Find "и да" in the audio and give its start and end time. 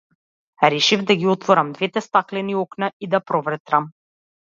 3.01-3.19